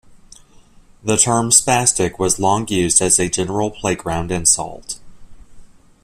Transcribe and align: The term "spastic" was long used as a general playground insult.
The 1.03 1.15
term 1.15 1.51
"spastic" 1.51 2.17
was 2.17 2.39
long 2.39 2.67
used 2.67 3.03
as 3.03 3.19
a 3.19 3.29
general 3.29 3.69
playground 3.69 4.31
insult. 4.31 4.97